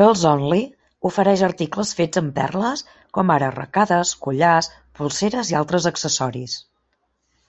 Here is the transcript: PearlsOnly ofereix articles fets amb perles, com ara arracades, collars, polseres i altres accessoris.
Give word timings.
PearlsOnly 0.00 0.58
ofereix 1.10 1.44
articles 1.50 1.92
fets 2.00 2.22
amb 2.22 2.34
perles, 2.40 2.84
com 3.20 3.34
ara 3.38 3.52
arracades, 3.54 4.16
collars, 4.26 4.72
polseres 5.00 5.56
i 5.56 5.60
altres 5.62 5.90
accessoris. 5.94 6.60